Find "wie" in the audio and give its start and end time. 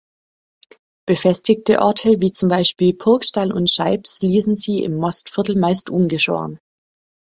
2.23-2.31